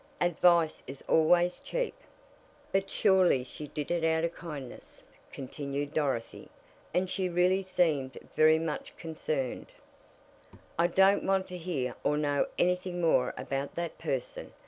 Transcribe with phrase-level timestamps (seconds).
[0.19, 1.93] "Advice is always cheap!"
[2.71, 6.49] "But she surely did it out of kindness," continued Dorothy,
[6.91, 9.67] "and she really seemed very much concerned."
[10.79, 14.53] "I don't want to hear or know anything more about that person.